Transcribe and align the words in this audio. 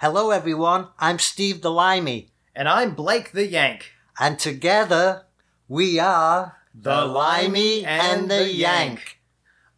Hello, 0.00 0.30
everyone. 0.30 0.88
I'm 0.98 1.18
Steve 1.18 1.60
the 1.62 1.70
Limey, 1.70 2.30
And 2.54 2.68
I'm 2.68 2.94
Blake 2.94 3.32
the 3.32 3.46
Yank. 3.46 3.92
and 4.18 4.38
together 4.38 5.24
we 5.68 5.98
are 5.98 6.56
The 6.74 7.04
Limey 7.04 7.84
and 7.84 8.30
the 8.30 8.48
Yank. 8.52 9.20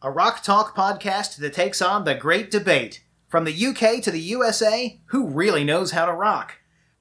A 0.02 0.10
rock 0.10 0.42
talk 0.42 0.74
podcast 0.76 1.36
that 1.36 1.52
takes 1.54 1.82
on 1.82 2.04
the 2.04 2.14
great 2.14 2.50
debate. 2.50 3.02
From 3.28 3.44
the 3.44 3.66
UK 3.66 4.02
to 4.02 4.10
the 4.10 4.20
USA, 4.20 5.00
who 5.06 5.28
really 5.28 5.62
knows 5.64 5.92
how 5.92 6.04
to 6.06 6.12
rock? 6.12 6.58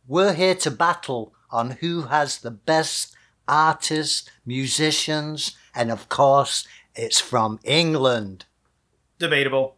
We're 0.08 0.34
here 0.34 0.56
to 0.56 0.72
battle 0.72 1.34
on 1.50 1.72
who 1.82 2.04
has 2.04 2.38
the 2.38 2.52
best 2.52 3.16
artists, 3.48 4.30
musicians, 4.46 5.56
and 5.74 5.92
of 5.92 6.08
course, 6.10 6.68
it's 6.96 7.20
from 7.20 7.60
England. 7.64 8.46
Debatable. 9.18 9.76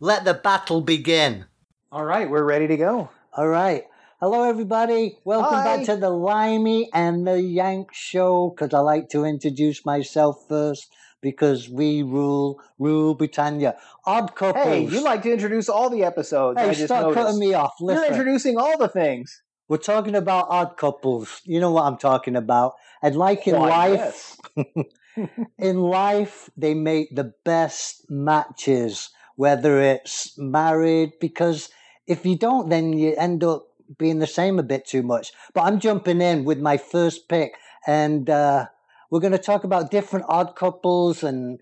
Let 0.00 0.24
the 0.24 0.34
battle 0.34 0.80
begin. 0.82 1.46
All 1.90 2.04
right, 2.04 2.28
we're 2.28 2.44
ready 2.44 2.66
to 2.66 2.76
go. 2.76 3.08
All 3.32 3.48
right. 3.48 3.84
Hello, 4.20 4.42
everybody. 4.42 5.16
Welcome 5.24 5.60
Hi. 5.60 5.76
back 5.76 5.86
to 5.86 5.96
the 5.96 6.10
Limey 6.10 6.90
and 6.92 7.26
the 7.26 7.40
Yank 7.40 7.94
show. 7.94 8.50
Because 8.50 8.74
I 8.74 8.80
like 8.80 9.08
to 9.10 9.24
introduce 9.24 9.86
myself 9.86 10.44
first, 10.48 10.92
because 11.22 11.68
we 11.70 12.02
rule, 12.02 12.60
rule 12.78 13.14
Britannia. 13.14 13.76
Odd 14.04 14.34
couples. 14.34 14.64
Hey, 14.64 14.86
you 14.86 15.02
like 15.02 15.22
to 15.22 15.32
introduce 15.32 15.70
all 15.70 15.88
the 15.88 16.04
episodes. 16.04 16.60
Hey, 16.60 16.68
I 16.68 16.74
just 16.74 16.86
stop 16.86 17.02
noticed. 17.04 17.24
cutting 17.24 17.40
me 17.40 17.54
off. 17.54 17.72
You're 17.80 18.04
introducing 18.04 18.58
all 18.58 18.76
the 18.76 18.88
things. 18.88 19.40
we're 19.68 19.78
talking 19.78 20.14
about 20.14 20.48
odd 20.50 20.76
couples. 20.76 21.40
You 21.44 21.58
know 21.58 21.70
what 21.70 21.84
I'm 21.84 21.96
talking 21.96 22.36
about. 22.36 22.74
And 23.02 23.16
like 23.16 23.46
in 23.48 23.54
Why, 23.54 23.68
life, 23.68 24.36
in 25.58 25.78
life, 25.78 26.50
they 26.54 26.74
make 26.74 27.14
the 27.16 27.32
best 27.46 28.04
matches, 28.10 29.08
whether 29.36 29.80
it's 29.80 30.36
married, 30.36 31.12
because 31.18 31.70
if 32.08 32.24
you 32.26 32.36
don't, 32.36 32.70
then 32.70 32.94
you 32.94 33.14
end 33.16 33.44
up 33.44 33.68
being 33.98 34.18
the 34.18 34.26
same 34.26 34.58
a 34.58 34.62
bit 34.62 34.86
too 34.86 35.02
much. 35.02 35.32
But 35.54 35.62
I'm 35.62 35.78
jumping 35.78 36.20
in 36.20 36.44
with 36.44 36.58
my 36.58 36.76
first 36.78 37.28
pick, 37.28 37.54
and 37.86 38.28
uh, 38.28 38.66
we're 39.10 39.20
going 39.20 39.32
to 39.32 39.38
talk 39.38 39.64
about 39.64 39.90
different 39.90 40.26
odd 40.28 40.56
couples 40.56 41.22
and 41.22 41.60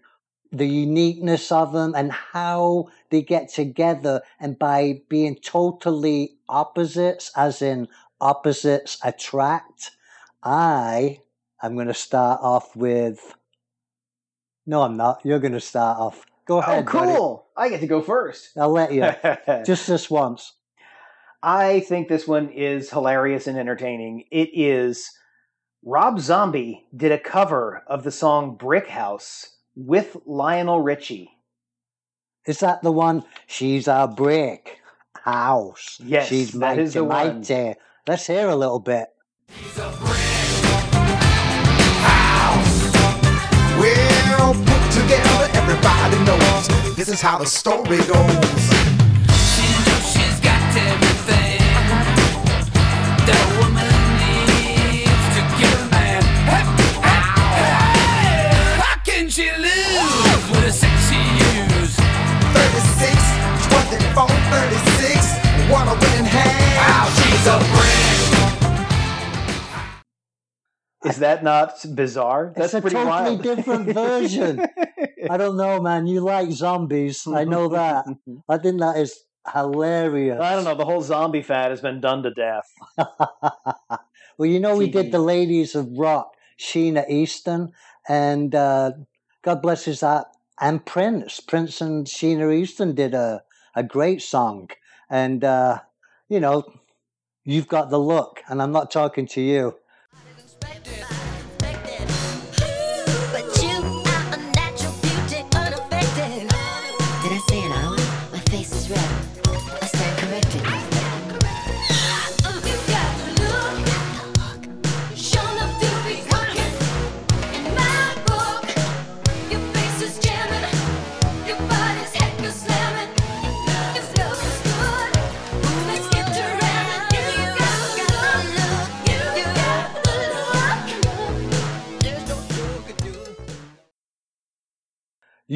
the 0.52 0.66
uniqueness 0.66 1.50
of 1.50 1.72
them 1.72 1.94
and 1.94 2.12
how 2.12 2.88
they 3.10 3.22
get 3.22 3.48
together. 3.48 4.22
And 4.40 4.58
by 4.58 5.02
being 5.08 5.36
totally 5.36 6.36
opposites, 6.48 7.30
as 7.36 7.60
in 7.60 7.88
opposites 8.20 8.98
attract, 9.04 9.90
I 10.42 11.20
am 11.62 11.74
going 11.74 11.88
to 11.88 11.94
start 11.94 12.40
off 12.40 12.74
with. 12.76 13.34
No, 14.64 14.82
I'm 14.82 14.96
not. 14.96 15.20
You're 15.24 15.40
going 15.40 15.52
to 15.52 15.60
start 15.60 15.98
off. 15.98 16.24
Go 16.46 16.56
Oh, 16.56 16.60
ahead. 16.60 16.86
buddy. 16.86 17.12
cool. 17.12 17.46
I 17.56 17.68
get 17.68 17.80
to 17.80 17.86
go 17.86 18.00
first. 18.00 18.50
I'll 18.56 18.70
let 18.70 18.92
you. 18.92 19.02
Just 19.66 19.86
this 19.86 20.08
once. 20.10 20.52
I 21.42 21.80
think 21.80 22.08
this 22.08 22.26
one 22.26 22.48
is 22.50 22.90
hilarious 22.90 23.46
and 23.46 23.58
entertaining. 23.58 24.24
It 24.30 24.50
is 24.54 25.10
Rob 25.84 26.18
Zombie 26.20 26.86
did 26.96 27.12
a 27.12 27.18
cover 27.18 27.82
of 27.86 28.02
the 28.04 28.10
song 28.10 28.56
Brick 28.56 28.88
House 28.88 29.56
with 29.76 30.16
Lionel 30.26 30.80
Richie. 30.80 31.30
Is 32.46 32.60
that 32.60 32.82
the 32.82 32.92
one? 32.92 33.24
She's 33.46 33.86
a 33.88 34.12
brick 34.14 34.78
house. 35.14 36.00
Yes, 36.04 36.28
She's 36.28 36.54
mighty, 36.54 36.82
is 36.82 36.94
the 36.94 37.04
one. 37.04 37.38
mighty. 37.38 37.74
Let's 38.06 38.26
hear 38.26 38.48
a 38.48 38.56
little 38.56 38.78
bit. 38.80 39.08
Well, 43.78 44.54
put 44.54 44.75
together, 44.96 45.48
everybody 45.52 46.16
knows 46.24 46.68
this 46.96 47.08
is 47.08 47.20
how 47.20 47.38
the 47.38 47.46
story 47.46 47.98
goes. 48.08 48.64
She 49.52 49.66
knows 49.84 50.04
she's 50.12 50.38
got 50.40 50.62
everything 50.88 51.60
a 53.28 53.48
woman 53.60 53.92
needs 54.20 55.24
to 55.36 55.40
give 55.60 55.80
a 55.80 55.88
man. 55.92 56.22
How 58.80 58.96
can 59.04 59.28
she 59.28 59.50
lose 59.50 60.48
with 60.50 60.64
a 60.64 60.74
36, 62.54 63.12
24, 63.68 64.28
36, 64.50 66.05
Is 71.16 71.20
that 71.20 71.42
not 71.42 71.82
bizarre? 71.94 72.52
That's 72.54 72.74
it's 72.74 72.74
a 72.74 72.80
pretty 72.82 72.96
totally 72.96 73.10
wild. 73.10 73.42
different 73.42 73.94
version. 73.94 74.60
I 75.30 75.38
don't 75.38 75.56
know, 75.56 75.80
man. 75.80 76.06
You 76.06 76.20
like 76.20 76.50
zombies. 76.50 77.26
I 77.26 77.44
know 77.44 77.68
that. 77.68 78.04
I 78.50 78.58
think 78.58 78.80
that 78.80 78.98
is 78.98 79.24
hilarious. 79.50 80.38
I 80.38 80.54
don't 80.54 80.64
know. 80.64 80.74
The 80.74 80.84
whole 80.84 81.00
zombie 81.00 81.40
fad 81.40 81.70
has 81.70 81.80
been 81.80 82.02
done 82.02 82.22
to 82.24 82.32
death. 82.32 82.70
well, 84.36 84.50
you 84.50 84.60
know, 84.60 84.76
we 84.76 84.90
did 84.90 85.10
the 85.10 85.18
Ladies 85.18 85.74
of 85.74 85.88
Rock, 85.96 86.36
Sheena 86.58 87.08
Easton, 87.08 87.72
and 88.06 88.54
uh, 88.54 88.92
God 89.40 89.62
bless 89.62 89.86
his 89.86 90.02
heart, 90.02 90.26
and 90.60 90.84
Prince. 90.84 91.40
Prince 91.40 91.80
and 91.80 92.06
Sheena 92.06 92.54
Easton 92.54 92.94
did 92.94 93.14
a, 93.14 93.42
a 93.74 93.82
great 93.82 94.20
song. 94.20 94.68
And, 95.08 95.42
uh, 95.42 95.80
you 96.28 96.40
know, 96.40 96.70
you've 97.42 97.68
got 97.68 97.88
the 97.88 97.98
look, 97.98 98.42
and 98.48 98.60
I'm 98.60 98.72
not 98.72 98.90
talking 98.90 99.26
to 99.28 99.40
you. 99.40 99.76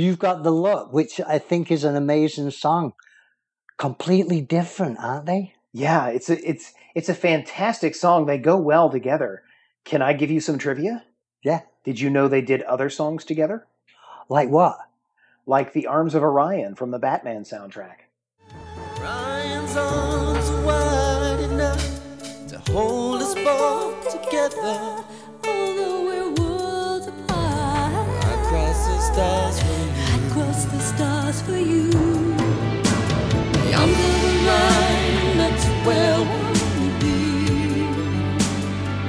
You've 0.00 0.19
got 0.19 0.43
the 0.43 0.50
look, 0.50 0.94
which 0.94 1.21
I 1.21 1.38
think 1.38 1.71
is 1.71 1.84
an 1.84 1.94
amazing 1.94 2.50
song. 2.53 2.94
Completely 3.77 4.41
different, 4.41 4.99
aren't 4.99 5.27
they? 5.27 5.53
Yeah, 5.75 6.06
it's 6.06 6.31
a 6.31 6.49
it's 6.49 6.72
it's 6.94 7.11
a 7.11 7.15
fantastic 7.15 7.94
song. 7.94 8.25
They 8.25 8.38
go 8.38 8.56
well 8.56 8.88
together. 8.88 9.43
Can 9.84 10.00
I 10.00 10.15
give 10.15 10.31
you 10.31 10.41
some 10.41 10.56
trivia? 10.56 11.05
Yeah. 11.43 11.61
Did 11.84 12.00
you 12.00 12.09
know 12.09 12.28
they 12.28 12.41
did 12.41 12.62
other 12.62 12.88
songs 12.88 13.27
together? 13.27 13.66
Like 14.31 14.49
what? 14.49 14.78
Like 15.47 15.75
The 15.75 15.87
Arms 15.87 16.15
of 16.15 16.22
Orion 16.22 16.77
from 16.77 16.93
the 16.93 16.99
Batman 16.99 17.44
soundtrack. 17.44 18.09
Ryan's 19.00 19.77
arms 19.77 20.49
are 20.49 20.65
wide 20.65 21.41
enough 21.41 22.47
to 22.49 22.59
hold 22.72 23.21
us 23.21 23.34
both 23.34 24.25
together. 24.25 25.05
Although 25.47 26.05
we're 26.05 26.32
worlds 26.32 27.06
apart, 27.06 28.25
I 28.25 28.47
cross 28.49 28.87
the 28.87 28.99
stars 29.00 29.69
stars 31.33 31.43
for 31.43 31.57
you. 31.57 31.91
Beyond 33.53 33.93
the 34.01 34.11
line, 34.47 35.39
that's 35.39 35.65
where 35.87 36.15
I 36.15 36.21
wanna 36.31 36.91
be. 37.01 37.17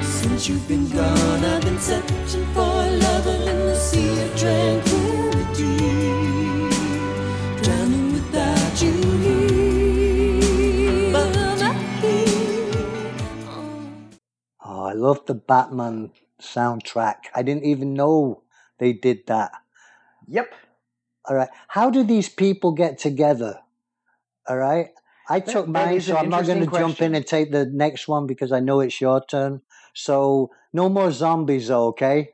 Since 0.04 0.50
you've 0.50 0.68
been 0.68 0.90
gone, 0.90 1.46
I've 1.46 1.62
been 1.62 1.80
searching 1.80 2.46
for 2.54 2.62
a 2.62 2.90
lover 3.06 3.38
in 3.52 3.60
the 3.68 3.76
sea 3.76 4.24
of 4.26 4.36
tranquility. 4.38 5.78
Drowning 7.62 8.14
without 8.14 8.82
you 8.82 8.94
here. 9.26 11.12
But 11.12 11.38
I'm 11.38 11.76
here. 12.02 13.14
Oh, 14.64 14.84
I 14.84 14.94
love 14.94 15.26
the 15.26 15.36
Batman 15.36 16.12
soundtrack. 16.40 17.30
I 17.36 17.42
didn't 17.44 17.66
even 17.66 17.94
know 17.94 18.44
they 18.78 18.94
did 18.94 19.28
that. 19.28 19.52
Yep. 20.28 20.54
All 21.26 21.36
right. 21.36 21.50
How 21.68 21.90
do 21.90 22.04
these 22.04 22.30
people 22.30 22.72
get 22.72 22.98
together? 22.98 23.60
All 24.48 24.58
right. 24.58 24.90
I 25.30 25.40
took 25.40 25.66
that 25.68 25.72
mine, 25.72 25.96
is 25.96 26.08
so 26.08 26.18
I'm 26.18 26.30
not 26.30 26.46
going 26.46 26.66
to 26.66 26.78
jump 26.78 27.02
in 27.02 27.16
and 27.16 27.26
take 27.26 27.52
the 27.52 27.66
next 27.66 28.08
one 28.08 28.28
because 28.28 28.52
I 28.52 28.60
know 28.60 28.82
it's 28.82 29.00
your 29.00 29.24
turn. 29.24 29.62
So 29.94 30.52
no 30.74 30.90
more 30.90 31.12
zombies, 31.12 31.68
though, 31.68 31.88
okay? 31.88 32.32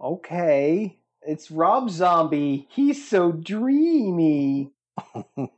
Okay. 0.00 0.98
It's 1.22 1.50
Rob 1.50 1.90
Zombie. 1.90 2.68
He's 2.70 3.06
so 3.06 3.32
dreamy. 3.32 4.72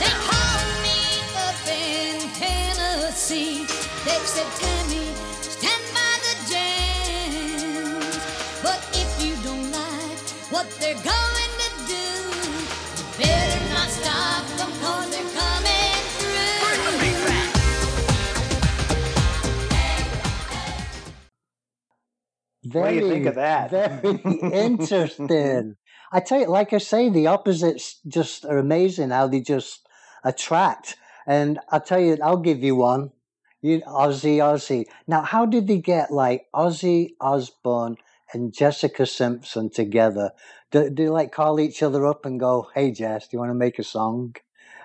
They 0.00 0.14
call 0.28 0.64
me 0.82 0.98
the 1.34 1.48
Fantastic. 1.68 3.68
They 4.04 4.18
said, 4.34 4.50
Tammy, 4.60 5.06
stand 5.42 5.84
by 5.94 6.12
the 6.26 6.34
jams. 6.50 8.16
But 8.62 8.80
if 8.94 9.10
you 9.22 9.34
do, 9.42 9.54
you 11.40 11.47
better 14.02 14.10
not 14.10 14.46
stop 14.48 14.58
them 14.58 14.70
'cause 14.80 15.10
they're 15.10 15.32
coming 15.40 16.02
through. 16.18 16.58
What 22.72 22.88
do 22.90 22.94
you 22.94 23.08
think 23.08 23.26
of 23.26 23.34
that? 23.36 23.70
Very 23.70 24.50
interesting. 24.52 25.76
I 26.12 26.20
tell 26.20 26.40
you, 26.40 26.46
like 26.48 26.72
I 26.72 26.78
say, 26.78 27.08
the 27.08 27.26
opposites 27.26 28.00
just 28.06 28.44
are 28.44 28.58
amazing 28.58 29.10
how 29.10 29.28
they 29.28 29.40
just 29.40 29.86
attract. 30.24 30.96
And 31.26 31.60
I 31.70 31.78
tell 31.78 32.00
you, 32.00 32.16
I'll 32.22 32.38
give 32.38 32.62
you 32.62 32.76
one. 32.76 33.10
You 33.60 33.80
Ozzy, 33.82 34.36
Ozzy. 34.38 34.86
Now, 35.06 35.22
how 35.22 35.44
did 35.44 35.66
they 35.66 35.78
get 35.78 36.10
like 36.10 36.46
Ozzy 36.54 37.10
Osbourne 37.20 37.96
and 38.32 38.52
Jessica 38.52 39.06
Simpson 39.06 39.70
together? 39.70 40.32
Do, 40.70 40.90
do 40.90 41.04
they 41.04 41.08
like 41.08 41.32
call 41.32 41.60
each 41.60 41.82
other 41.82 42.06
up 42.06 42.26
and 42.26 42.38
go, 42.38 42.68
"Hey, 42.74 42.90
Jess, 42.90 43.28
do 43.28 43.36
you 43.36 43.38
want 43.40 43.50
to 43.50 43.54
make 43.54 43.78
a 43.78 43.84
song?" 43.84 44.34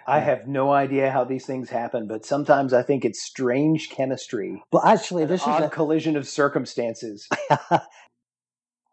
I 0.06 0.20
have 0.20 0.48
no 0.48 0.72
idea 0.72 1.12
how 1.12 1.24
these 1.24 1.46
things 1.46 1.70
happen, 1.70 2.08
but 2.08 2.26
sometimes 2.26 2.74
I 2.74 2.84
think 2.84 3.06
it's 3.06 3.22
strange 3.22 3.90
chemistry, 3.90 4.62
Well, 4.72 4.84
actually, 4.84 5.26
this 5.26 5.42
is 5.42 5.48
a, 5.48 5.70
collision 5.70 6.18
of 6.18 6.28
circumstances. 6.28 7.28
I 7.50 7.80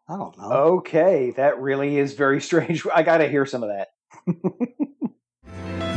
don't 0.07 0.37
know. 0.37 0.51
Okay, 0.51 1.31
that 1.37 1.59
really 1.59 1.97
is 1.97 2.13
very 2.13 2.39
strange. 2.49 2.85
I 2.93 3.03
got 3.03 3.17
to 3.17 3.27
hear 3.27 3.45
some 3.45 3.63
of 3.63 3.69
that. 3.69 3.89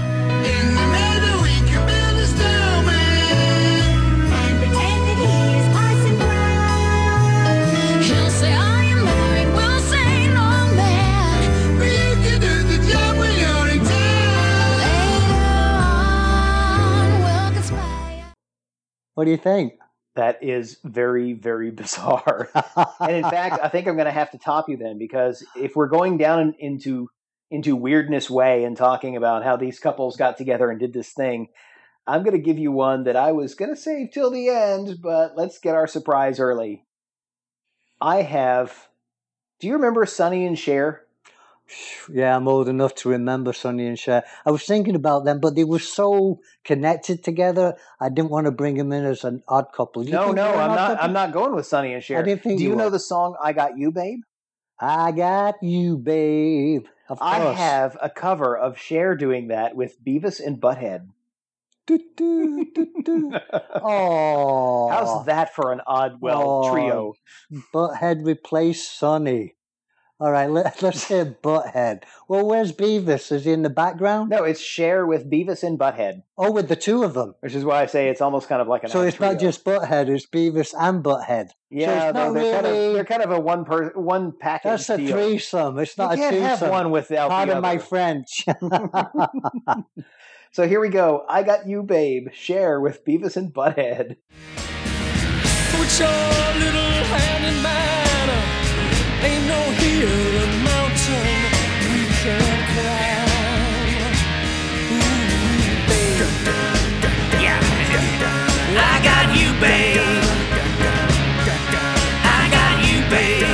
What 19.24 19.28
do 19.28 19.32
you 19.32 19.38
think? 19.38 19.78
That 20.16 20.44
is 20.44 20.76
very, 20.84 21.32
very 21.32 21.70
bizarre. 21.82 22.50
and 23.00 23.16
in 23.16 23.22
fact, 23.22 23.58
I 23.62 23.70
think 23.70 23.88
I'm 23.88 23.94
going 23.94 24.04
to 24.04 24.12
have 24.12 24.30
to 24.32 24.38
top 24.38 24.68
you 24.68 24.76
then 24.76 24.98
because 24.98 25.42
if 25.56 25.74
we're 25.74 25.88
going 25.88 26.18
down 26.18 26.40
in, 26.40 26.54
into 26.58 27.08
into 27.50 27.74
weirdness 27.74 28.28
way 28.28 28.64
and 28.64 28.76
talking 28.76 29.16
about 29.16 29.42
how 29.42 29.56
these 29.56 29.80
couples 29.80 30.18
got 30.18 30.36
together 30.36 30.68
and 30.68 30.78
did 30.78 30.92
this 30.92 31.14
thing, 31.14 31.48
I'm 32.06 32.22
going 32.22 32.36
to 32.36 32.42
give 32.42 32.58
you 32.58 32.70
one 32.70 33.04
that 33.04 33.16
I 33.16 33.32
was 33.32 33.54
going 33.54 33.74
to 33.74 33.80
save 33.80 34.10
till 34.12 34.30
the 34.30 34.50
end, 34.50 34.98
but 35.00 35.38
let's 35.38 35.58
get 35.58 35.74
our 35.74 35.86
surprise 35.86 36.38
early. 36.38 36.84
I 38.02 38.20
have. 38.20 38.88
Do 39.58 39.68
you 39.68 39.72
remember 39.72 40.04
Sonny 40.04 40.44
and 40.44 40.58
Cher? 40.58 41.03
Yeah, 42.12 42.36
I'm 42.36 42.46
old 42.46 42.68
enough 42.68 42.94
to 42.96 43.08
remember 43.08 43.52
Sonny 43.52 43.86
and 43.86 43.98
Cher. 43.98 44.22
I 44.44 44.50
was 44.50 44.64
thinking 44.64 44.94
about 44.94 45.24
them, 45.24 45.40
but 45.40 45.54
they 45.54 45.64
were 45.64 45.78
so 45.78 46.40
connected 46.62 47.24
together. 47.24 47.74
I 47.98 48.10
didn't 48.10 48.30
want 48.30 48.44
to 48.46 48.50
bring 48.50 48.76
them 48.76 48.92
in 48.92 49.04
as 49.04 49.24
an 49.24 49.42
odd 49.48 49.72
couple. 49.74 50.04
No, 50.04 50.32
no, 50.32 50.50
I'm 50.52 50.74
not. 50.74 50.88
couple? 50.90 51.04
I'm 51.04 51.12
not 51.12 51.32
going 51.32 51.54
with 51.54 51.66
Sonny 51.66 51.94
and 51.94 52.02
Cher. 52.04 52.22
didn't 52.22 52.42
think 52.42 52.58
Do 52.58 52.64
you 52.64 52.70
you 52.70 52.76
know 52.76 52.90
the 52.90 52.98
song 53.00 53.36
"I 53.42 53.52
Got 53.52 53.78
You, 53.78 53.90
Babe"? 53.90 54.20
I 54.78 55.12
got 55.12 55.62
you, 55.62 55.96
babe. 55.96 56.86
Of 57.08 57.18
course. 57.18 57.32
I 57.32 57.52
have 57.54 57.96
a 58.02 58.10
cover 58.10 58.56
of 58.56 58.76
Cher 58.78 59.14
doing 59.16 59.48
that 59.48 59.74
with 59.76 60.02
Beavis 60.04 60.44
and 60.44 60.60
Butthead. 60.60 61.08
Do, 61.86 61.98
do, 62.16 62.66
do, 62.74 62.86
do. 63.04 63.32
Oh, 63.82 64.88
How's 64.92 65.26
that 65.26 65.54
for 65.54 65.72
an 65.72 65.80
odd, 65.86 66.20
well 66.20 66.42
Oh. 66.64 66.72
trio? 66.72 67.14
Butthead 67.72 68.24
replaced 68.24 68.98
Sonny. 68.98 69.53
All 70.24 70.30
right, 70.32 70.48
let, 70.48 70.80
let's 70.82 71.06
hear 71.08 71.26
Butthead. 71.26 72.04
Well, 72.28 72.46
where's 72.46 72.72
Beavis? 72.72 73.30
Is 73.30 73.44
he 73.44 73.52
in 73.52 73.60
the 73.60 73.68
background? 73.68 74.30
No, 74.30 74.42
it's 74.44 74.58
Cher 74.60 75.04
with 75.04 75.28
Beavis 75.30 75.62
and 75.62 75.78
Butthead, 75.78 76.22
Oh, 76.38 76.50
with 76.50 76.70
the 76.70 76.76
two 76.76 77.02
of 77.02 77.12
them. 77.12 77.34
which 77.40 77.54
is 77.54 77.62
why 77.62 77.82
I 77.82 77.86
say 77.86 78.08
it's 78.08 78.22
almost 78.22 78.48
kind 78.48 78.62
of 78.62 78.66
like 78.66 78.84
an. 78.84 78.88
So 78.88 79.00
odd 79.00 79.08
it's 79.08 79.20
not 79.20 79.32
trio. 79.32 79.40
just 79.40 79.64
Butthead; 79.66 80.08
it's 80.08 80.26
Beavis 80.26 80.72
and 80.80 81.04
Butthead. 81.04 81.50
yeah, 81.70 82.04
it's 82.08 82.14
though 82.16 82.32
not 82.32 82.34
they're 82.40 82.54
kind 82.62 82.66
of 82.66 82.94
they're 82.94 83.04
kind 83.04 83.22
of 83.22 83.30
a 83.32 83.38
one 83.40 83.66
per 83.66 83.90
one 83.90 84.32
package. 84.40 84.70
That's 84.70 84.88
a 84.88 84.96
deal. 84.96 85.10
threesome. 85.14 85.78
It's 85.78 85.98
not 85.98 86.16
You 86.16 86.22
not 86.24 86.30
can't 86.32 86.42
a 86.42 86.48
have 86.48 86.70
one 86.70 86.90
without 86.90 87.28
the 87.28 87.34
Pardon 87.34 87.60
my. 87.60 87.76
French. 87.76 88.46
So 90.52 90.68
here 90.68 90.78
we 90.78 90.88
go. 90.88 91.24
I 91.28 91.42
got 91.42 91.66
you, 91.68 91.82
babe. 91.82 92.28
Cher 92.32 92.80
with 92.80 93.04
Beavis 93.04 93.36
and 93.36 93.52
Butthead. 93.52 94.16
Put 94.56 95.98
your 95.98 96.08
little 96.08 97.04
hand 97.10 97.44
in 97.56 97.60
mine. 97.60 98.03
Ain't 99.24 99.46
no 99.48 99.60
hill 99.80 100.38
or 100.42 100.50
mountain 100.68 101.28
we 101.92 102.02
can't 102.20 102.64
climb. 102.74 103.30
Ooh, 104.92 105.88
babe. 105.88 106.28
I 108.76 108.94
got 109.08 109.28
you, 109.40 109.50
babe. 109.62 110.00
I 112.12 112.42
got 112.56 112.76
you, 112.88 112.98
babe. 113.10 113.46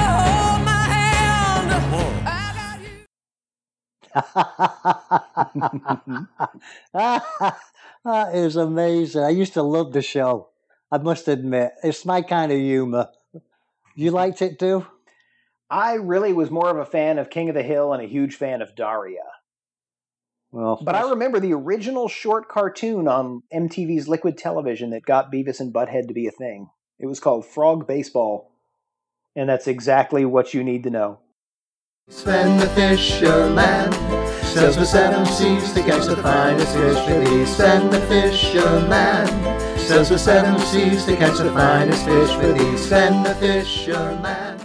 hold 8.07 8.15
my 8.15 8.19
hand. 8.19 8.29
I 8.29 8.33
got 8.33 8.33
you. 8.33 8.33
that 8.33 8.45
is 8.45 8.55
amazing. 8.55 9.23
I 9.23 9.29
used 9.29 9.53
to 9.53 9.63
love 9.63 9.93
the 9.93 10.01
show. 10.01 10.49
I 10.91 10.97
must 10.97 11.27
admit, 11.27 11.73
it's 11.83 12.05
my 12.05 12.21
kind 12.21 12.51
of 12.51 12.57
humor. 12.57 13.09
You 13.95 14.11
liked 14.11 14.41
it 14.41 14.59
too? 14.59 14.85
I 15.69 15.93
really 15.95 16.33
was 16.33 16.49
more 16.49 16.69
of 16.69 16.77
a 16.77 16.85
fan 16.85 17.19
of 17.19 17.29
King 17.29 17.49
of 17.49 17.55
the 17.55 17.63
Hill 17.63 17.93
and 17.93 18.01
a 18.01 18.07
huge 18.07 18.35
fan 18.35 18.61
of 18.61 18.75
Daria. 18.75 19.23
Well, 20.51 20.79
But 20.81 20.95
I 20.95 21.09
remember 21.09 21.39
the 21.39 21.53
original 21.53 22.07
short 22.07 22.47
cartoon 22.47 23.07
on 23.07 23.43
MTV's 23.53 24.07
Liquid 24.07 24.37
Television 24.37 24.91
that 24.91 25.03
got 25.03 25.31
Beavis 25.31 25.59
and 25.59 25.73
Butthead 25.73 26.07
to 26.07 26.13
be 26.13 26.27
a 26.27 26.31
thing. 26.31 26.69
It 26.99 27.07
was 27.07 27.19
called 27.19 27.45
Frog 27.45 27.85
Baseball. 27.85 28.51
And 29.35 29.49
that's 29.49 29.67
exactly 29.67 30.25
what 30.25 30.53
you 30.53 30.63
need 30.63 30.83
to 30.83 30.89
know. 30.89 31.19
Sven 32.09 32.59
the 32.59 32.67
fisherman 32.69 34.06
sails 34.57 34.75
the 34.75 34.85
seven 34.85 35.23
seas 35.27 35.71
to 35.71 35.83
catch 35.83 36.07
the 36.07 36.15
finest 36.17 36.73
fish 36.73 37.05
for 37.05 37.19
thee. 37.19 37.45
Sven 37.45 37.91
the 37.91 38.01
fisherman 38.07 39.27
sails 39.77 40.09
the 40.09 40.17
seven 40.17 40.59
seas 40.61 41.05
to 41.05 41.15
catch 41.15 41.37
the 41.37 41.51
finest 41.51 42.03
fish 42.05 42.31
for 42.31 42.53
thee. 42.53 42.75
Sven 42.75 43.21
the 43.21 43.35
fisherman. 43.35 44.59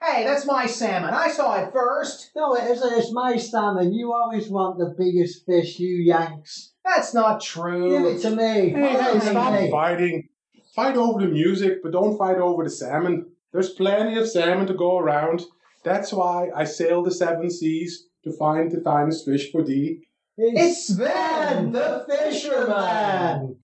Hey, 0.00 0.22
that's 0.22 0.46
my 0.46 0.66
salmon. 0.66 1.12
I 1.12 1.28
saw 1.28 1.60
it 1.60 1.72
first. 1.72 2.30
no, 2.36 2.54
it 2.54 2.70
isn't. 2.70 2.92
It's 2.92 3.12
my 3.12 3.36
salmon. 3.36 3.92
You 3.92 4.12
always 4.12 4.48
want 4.48 4.78
the 4.78 4.94
biggest 4.96 5.44
fish, 5.44 5.80
you 5.80 5.96
Yanks. 5.96 6.74
That's 6.84 7.12
not 7.12 7.40
true. 7.40 7.90
Give 7.90 8.14
it 8.14 8.22
to 8.22 8.30
me. 8.30 8.70
Hey, 8.70 8.90
hey, 8.90 9.18
stop 9.18 9.54
hey. 9.54 9.70
fighting. 9.72 10.28
Fight 10.76 10.96
over 10.96 11.20
the 11.20 11.26
music, 11.26 11.82
but 11.82 11.90
don't 11.90 12.16
fight 12.16 12.36
over 12.36 12.62
the 12.62 12.70
salmon. 12.70 13.26
There's 13.52 13.70
plenty 13.70 14.16
of 14.20 14.28
salmon 14.28 14.68
to 14.68 14.74
go 14.74 14.98
around. 14.98 15.42
That's 15.82 16.12
why 16.12 16.50
I 16.54 16.62
sail 16.62 17.02
the 17.02 17.10
seven 17.10 17.50
seas 17.50 18.06
to 18.24 18.32
find 18.32 18.70
the 18.70 18.80
finest 18.80 19.24
fish 19.24 19.50
for 19.50 19.62
thee. 19.62 20.02
It's 20.36 20.88
Sven, 20.88 21.72
the 21.72 22.06
fisherman. 22.08 23.56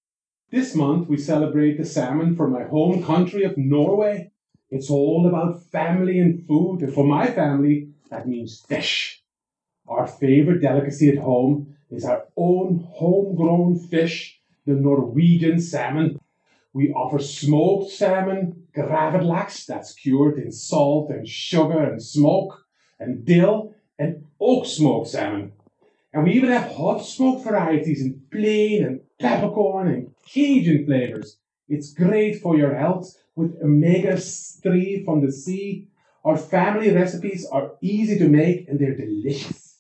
This 0.51 0.75
month 0.75 1.09
we 1.09 1.17
celebrate 1.19 1.77
the 1.77 1.85
salmon 1.85 2.37
from 2.37 2.53
my 2.53 2.65
home 2.65 3.03
country 3.03 3.45
of 3.45 3.57
Norway. 3.57 4.33
It's 4.71 4.91
all 4.91 5.27
about 5.27 5.63
family 5.65 6.19
and 6.19 6.47
food, 6.47 6.81
and 6.81 6.93
for 6.93 7.05
my 7.05 7.31
family, 7.31 7.89
that 8.11 8.29
means 8.29 8.61
fish. 8.61 9.23
Our 9.87 10.07
favorite 10.07 10.61
delicacy 10.61 11.09
at 11.09 11.19
home 11.19 11.77
is 11.91 12.05
our 12.05 12.25
own 12.37 12.87
homegrown 12.95 13.79
fish, 13.79 14.41
the 14.67 14.75
Norwegian 14.75 15.61
salmon. 15.61 16.19
We 16.75 16.93
offer 16.93 17.19
smoked 17.19 17.91
salmon, 17.91 18.67
gravlax, 18.77 19.65
that's 19.65 19.95
cured 19.95 20.39
in 20.39 20.53
salt 20.53 21.11
and 21.11 21.27
sugar 21.27 21.83
and 21.83 22.03
smoke, 22.03 22.67
and 23.01 23.25
dill, 23.25 23.75
and 23.99 24.25
oak 24.41 24.67
smoked 24.67 25.09
salmon. 25.09 25.53
And 26.13 26.25
we 26.25 26.33
even 26.33 26.51
have 26.51 26.73
hot 26.73 27.05
smoked 27.05 27.45
varieties 27.45 28.03
in 28.03 28.23
plain 28.31 28.85
and 28.85 29.01
peppercorn 29.19 29.89
and 29.89 30.15
Cajun 30.27 30.87
flavors. 30.87 31.39
It's 31.69 31.93
great 31.93 32.41
for 32.41 32.57
your 32.57 32.75
health 32.75 33.15
with 33.37 33.61
omega 33.63 34.17
3 34.17 35.05
from 35.05 35.25
the 35.25 35.31
sea. 35.31 35.89
Our 36.25 36.37
family 36.37 36.91
recipes 36.91 37.47
are 37.47 37.73
easy 37.81 38.19
to 38.19 38.29
make 38.29 38.69
and 38.69 38.79
they're 38.79 38.97
delicious. 38.97 39.79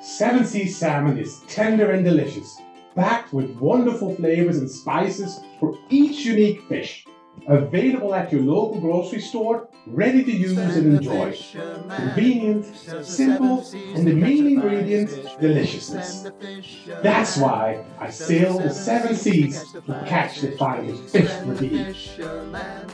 Seven 0.00 0.44
Sea 0.44 0.66
salmon 0.66 1.18
is 1.18 1.40
tender 1.48 1.90
and 1.90 2.04
delicious, 2.04 2.60
packed 2.94 3.32
with 3.32 3.50
wonderful 3.56 4.14
flavors 4.14 4.58
and 4.58 4.70
spices 4.70 5.40
for 5.58 5.76
each 5.90 6.24
unique 6.24 6.62
fish. 6.68 7.04
Available 7.48 8.14
at 8.14 8.32
your 8.32 8.42
local 8.42 8.80
grocery 8.80 9.20
store, 9.20 9.67
ready 9.86 10.22
to 10.24 10.32
use 10.32 10.58
and 10.58 10.96
enjoy. 10.96 11.36
Uh, 11.58 11.96
Convenient, 11.96 12.64
simple, 13.04 13.64
and 13.94 14.06
the 14.06 14.12
main 14.12 14.46
ingredient, 14.46 15.10
uh, 15.10 15.36
deliciousness. 15.40 16.26
Uh, 16.26 17.00
That's 17.02 17.36
why 17.36 17.84
I 17.98 18.10
sail 18.10 18.58
the 18.58 18.70
seven 18.70 19.14
seas 19.14 19.72
to 19.72 20.04
catch 20.06 20.40
the 20.40 20.52
finest 20.52 21.04
fish 21.04 21.30
for 21.30 21.54
the 21.54 21.66
eat. 21.66 21.86
fisherman 21.86 22.86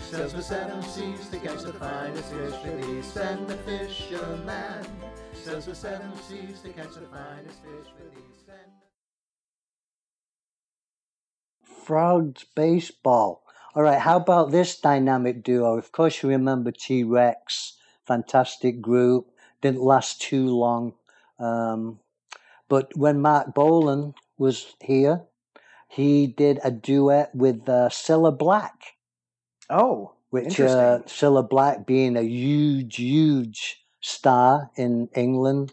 sails 0.00 0.32
the 0.32 0.42
seven 0.42 0.82
seas 0.82 1.28
to 1.28 1.38
catch 1.38 1.62
the 1.62 1.72
finest 1.74 2.32
fish 2.32 2.54
release. 2.64 3.16
And 3.16 3.46
the 3.48 3.56
fisherman 3.56 4.86
sails 5.34 5.66
the 5.66 5.74
seven 5.74 6.14
seas 6.16 6.60
to 6.62 6.70
catch 6.70 6.94
the 6.94 7.06
finest 7.06 7.62
fish 7.62 7.92
release. 8.00 8.44
And 8.48 8.72
Frogs 11.62 12.44
baseball. 12.54 13.44
All 13.74 13.82
right, 13.82 13.98
how 14.00 14.16
about 14.16 14.50
this 14.50 14.78
dynamic 14.80 15.42
duo? 15.42 15.76
Of 15.76 15.92
course, 15.92 16.22
you 16.22 16.28
remember 16.30 16.72
T 16.72 17.04
Rex, 17.04 17.74
fantastic 18.06 18.80
group, 18.80 19.28
didn't 19.60 19.82
last 19.82 20.20
too 20.20 20.48
long. 20.48 20.94
Um, 21.38 22.00
but 22.68 22.96
when 22.96 23.20
Marc 23.20 23.54
Bolan 23.54 24.14
was 24.36 24.74
here, 24.80 25.22
he 25.88 26.26
did 26.26 26.58
a 26.64 26.70
duet 26.70 27.34
with 27.34 27.68
uh, 27.68 27.88
Cilla 27.90 28.36
Black, 28.36 28.94
Oh, 29.70 30.12
which 30.30 30.58
uh, 30.60 31.00
Cilla 31.06 31.48
Black 31.48 31.86
being 31.86 32.16
a 32.16 32.22
huge, 32.22 32.96
huge 32.96 33.84
star 34.00 34.70
in 34.76 35.08
England, 35.14 35.72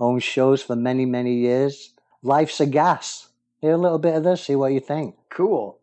owned 0.00 0.22
shows 0.22 0.62
for 0.62 0.76
many, 0.76 1.04
many 1.06 1.34
years. 1.34 1.92
Life's 2.22 2.60
a 2.60 2.66
gas. 2.66 3.28
Hear 3.60 3.72
a 3.72 3.78
little 3.78 3.98
bit 3.98 4.14
of 4.16 4.24
this, 4.24 4.44
see 4.44 4.56
what 4.56 4.72
you 4.72 4.80
think. 4.80 5.14
cool. 5.30 5.78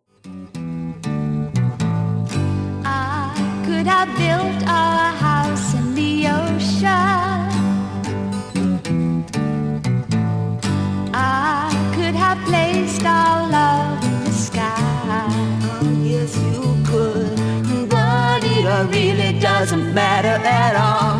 Could 3.81 3.89
have 3.89 4.15
built 4.15 4.61
a 4.67 5.11
house 5.25 5.73
in 5.73 5.95
the 5.95 6.27
ocean. 6.27 7.49
I 11.11 11.91
could 11.95 12.13
have 12.13 12.37
placed 12.45 13.03
our 13.03 13.49
love 13.49 14.03
in 14.03 14.23
the 14.23 14.31
sky. 14.31 15.25
Oh, 15.81 16.03
Yes, 16.03 16.37
you 16.37 16.61
could, 16.85 17.89
but 17.89 18.43
it 18.43 18.65
really 18.95 19.39
doesn't 19.39 19.95
matter 19.95 20.37
at 20.45 20.75
all. 20.75 21.17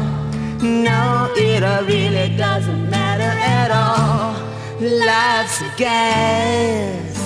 No, 0.62 1.34
it 1.36 1.64
really 1.88 2.38
doesn't 2.38 2.92
matter 2.92 3.34
at 3.58 3.72
all. 3.72 4.36
Life's 4.80 5.62
a 5.62 5.72
gas. 5.78 7.18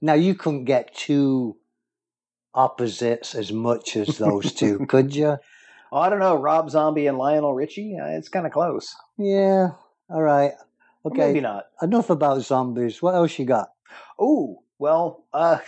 Now 0.00 0.14
you 0.14 0.36
couldn't 0.36 0.66
get 0.66 0.94
two 0.94 1.56
opposites 2.54 3.34
as 3.34 3.52
much 3.52 3.96
as 3.96 4.18
those 4.18 4.52
two, 4.52 4.84
could 4.88 5.14
you? 5.14 5.38
Oh, 5.90 5.98
I 5.98 6.08
don't 6.08 6.18
know, 6.20 6.36
Rob 6.36 6.70
Zombie 6.70 7.06
and 7.06 7.18
Lionel 7.18 7.54
Richie. 7.54 7.98
Uh, 8.00 8.06
it's 8.06 8.28
kind 8.28 8.46
of 8.46 8.52
close. 8.52 8.94
Yeah. 9.18 9.70
All 10.08 10.22
right. 10.22 10.52
Okay. 11.04 11.18
maybe 11.18 11.40
not. 11.40 11.66
Enough 11.82 12.10
about 12.10 12.40
zombies. 12.42 13.02
What 13.02 13.14
else 13.14 13.38
you 13.38 13.44
got? 13.44 13.70
Oh, 14.18 14.62
well, 14.78 15.24
uh, 15.34 15.58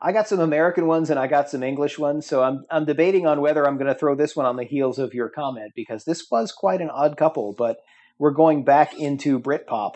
I 0.00 0.10
got 0.12 0.26
some 0.26 0.40
American 0.40 0.86
ones 0.86 1.10
and 1.10 1.18
I 1.20 1.26
got 1.28 1.48
some 1.50 1.62
English 1.62 1.98
ones, 1.98 2.26
so 2.26 2.42
I'm 2.42 2.64
I'm 2.70 2.84
debating 2.84 3.26
on 3.26 3.40
whether 3.40 3.64
I'm 3.66 3.76
going 3.76 3.92
to 3.92 3.94
throw 3.98 4.14
this 4.16 4.34
one 4.34 4.46
on 4.46 4.56
the 4.56 4.64
heels 4.64 4.98
of 4.98 5.14
your 5.14 5.28
comment 5.28 5.72
because 5.76 6.04
this 6.04 6.28
was 6.30 6.50
quite 6.50 6.80
an 6.80 6.90
odd 6.90 7.16
couple, 7.16 7.52
but 7.52 7.76
we're 8.18 8.30
going 8.32 8.64
back 8.64 8.94
into 8.98 9.38
Britpop 9.38 9.94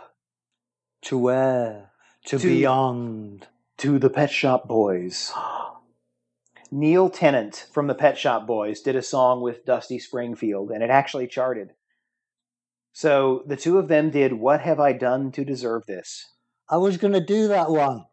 To 1.03 1.19
where? 1.19 1.91
To, 2.27 2.39
To- 2.39 2.47
beyond. 2.47 3.47
to 3.79 3.99
the 3.99 4.11
Pet 4.11 4.31
Shop 4.31 4.69
Boys. 4.69 5.33
Neil 6.77 7.09
Tennant 7.09 7.69
from 7.73 7.87
the 7.87 7.95
Pet 7.95 8.19
Shop 8.19 8.47
Boys 8.47 8.83
did 8.83 8.97
a 8.97 9.03
song 9.03 9.41
with 9.41 9.65
Dusty 9.65 9.99
Springfield, 9.99 10.71
and 10.71 10.83
it 10.83 10.91
actually 10.91 11.27
charted. 11.27 11.71
So 12.93 13.45
the 13.47 13.57
two 13.57 13.79
of 13.79 13.89
them 13.89 14.11
did 14.11 14.35
"What 14.35 14.61
Have 14.61 14.79
I 14.79 14.93
Done 14.93 15.33
to 15.33 15.43
Deserve 15.43 15.87
This." 15.87 16.27
I 16.69 16.77
was 16.77 16.99
going 16.99 17.15
to 17.15 17.25
do 17.25 17.49
that 17.49 17.71
one. 17.71 18.05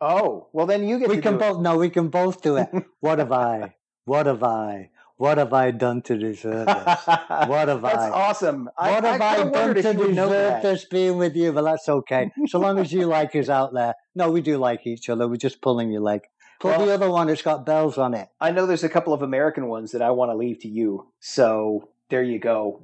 Oh, 0.00 0.48
well 0.54 0.64
then 0.64 0.88
you 0.88 0.98
get 0.98 1.10
We 1.10 1.20
can 1.20 1.34
do 1.34 1.44
it. 1.44 1.48
both. 1.50 1.60
No, 1.60 1.76
we 1.76 1.90
can 1.90 2.08
both 2.08 2.40
do 2.40 2.56
it. 2.56 2.70
what 3.00 3.18
have 3.18 3.30
I? 3.30 3.74
What 4.06 4.24
have 4.24 4.42
I? 4.42 4.88
What 5.18 5.36
have 5.36 5.52
I 5.52 5.72
done 5.72 6.00
to 6.02 6.16
deserve 6.16 6.66
this? 6.66 7.06
What 7.06 7.68
have 7.68 7.82
That's 7.82 7.98
I? 7.98 8.08
That's 8.08 8.14
awesome. 8.14 8.70
I, 8.78 8.92
What 8.92 9.04
have 9.04 9.20
I, 9.20 9.36
kinda 9.36 9.52
done 9.52 9.74
to 9.74 9.80
if 9.80 9.98
you 9.98 10.12
know 10.12 10.28
deserve 10.30 10.62
this 10.62 10.84
being 10.86 11.18
with 11.18 11.36
you? 11.36 11.52
But 11.52 11.64
that's 11.64 11.88
okay. 11.88 12.30
So 12.46 12.58
long 12.58 12.78
as 12.78 12.90
you 12.90 13.04
like 13.04 13.36
us 13.36 13.50
out 13.50 13.74
there. 13.74 13.94
No, 14.14 14.30
we 14.30 14.40
do 14.40 14.56
like 14.56 14.86
each 14.86 15.10
other. 15.10 15.28
We're 15.28 15.36
just 15.36 15.60
pulling 15.60 15.90
your 15.90 16.00
leg. 16.00 16.22
Pull 16.58 16.70
Well- 16.72 16.86
the 16.86 16.92
other 16.92 17.10
one. 17.10 17.28
It's 17.28 17.42
got 17.42 17.64
bells 17.64 17.98
on 17.98 18.14
it. 18.14 18.28
I 18.40 18.50
know 18.50 18.66
there's 18.66 18.84
a 18.84 18.88
couple 18.88 19.12
of 19.12 19.22
American 19.22 19.68
ones 19.68 19.92
that 19.92 20.02
I 20.02 20.10
want 20.10 20.30
to 20.30 20.36
leave 20.36 20.58
to 20.60 20.68
you. 20.68 21.06
So 21.20 21.88
there 22.10 22.22
you 22.22 22.38
go. 22.38 22.80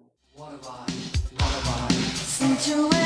Since 2.15 2.69
you 2.69 2.83
went 2.83 2.95
away, 2.95 3.04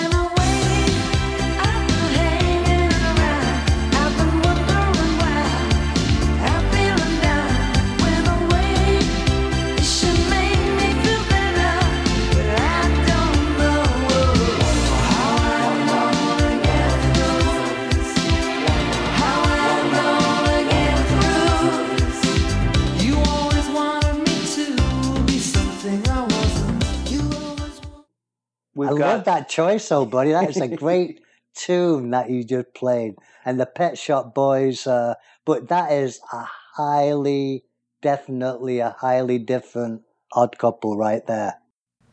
love 28.98 29.24
that 29.24 29.48
choice, 29.48 29.88
though, 29.88 30.04
buddy. 30.04 30.32
That 30.32 30.50
is 30.50 30.60
a 30.60 30.68
great 30.84 31.20
tune 31.54 32.10
that 32.10 32.30
you 32.30 32.44
just 32.44 32.74
played. 32.74 33.14
And 33.44 33.58
the 33.58 33.66
Pet 33.66 33.98
Shop 33.98 34.34
Boys, 34.34 34.86
uh, 34.86 35.14
but 35.44 35.68
that 35.68 35.92
is 35.92 36.20
a 36.32 36.44
highly, 36.76 37.64
definitely 38.02 38.80
a 38.80 38.96
highly 39.00 39.38
different 39.38 40.02
odd 40.32 40.58
couple 40.58 40.96
right 40.96 41.26
there. 41.26 41.54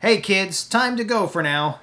Hey 0.00 0.20
kids, 0.20 0.66
time 0.68 0.96
to 0.96 1.04
go 1.04 1.26
for 1.26 1.42
now. 1.42 1.80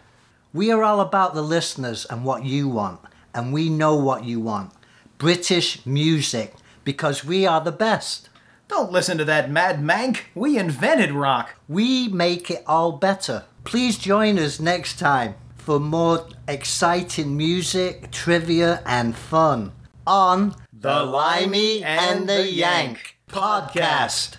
We 0.53 0.72
are 0.72 0.83
all 0.83 1.01
about 1.01 1.33
the 1.33 1.41
listeners 1.41 2.05
and 2.05 2.24
what 2.24 2.45
you 2.45 2.67
want, 2.67 3.00
and 3.33 3.51
we 3.51 3.69
know 3.69 3.95
what 3.95 4.24
you 4.24 4.39
want. 4.39 4.72
British 5.17 5.86
music, 5.86 6.53
because 6.83 7.25
we 7.25 7.45
are 7.45 7.62
the 7.62 7.72
best. 7.72 8.29
Don't 8.67 8.91
listen 8.91 9.17
to 9.17 9.25
that 9.25 9.50
mad 9.50 9.79
mank. 9.79 10.22
We 10.36 10.57
invented 10.57 11.12
rock. 11.12 11.55
We 11.67 12.07
make 12.07 12.51
it 12.51 12.63
all 12.67 12.93
better. 12.93 13.45
Please 13.63 13.98
join 13.98 14.38
us 14.38 14.60
next 14.60 15.00
time 15.00 15.36
for 15.55 15.79
more 15.79 16.27
exciting 16.48 17.38
music, 17.38 18.12
trivia, 18.12 18.82
and 18.86 19.15
fun 19.15 19.72
on 20.05 20.55
The 20.77 21.03
Limey 21.03 21.84
and 21.84 22.27
the 22.27 22.46
Yank 22.46 23.17
podcast. 23.29 24.38